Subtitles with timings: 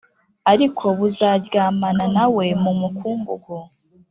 [0.51, 3.55] ariko buzaryamana na we mu mukungugu